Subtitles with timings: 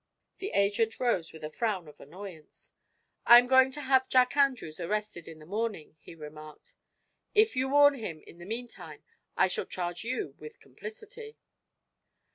[0.39, 2.73] The agent rose with a frown of annoyance.
[3.27, 6.73] "I am going to have Jack Andrews arrested in the morning," he remarked.
[7.35, 9.03] "If you warn him, in the meantime,
[9.37, 11.37] I shall charge you with complicity."